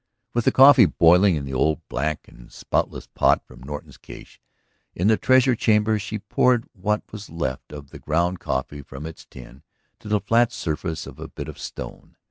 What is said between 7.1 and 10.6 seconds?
was left of the ground coffee from its tin to the flat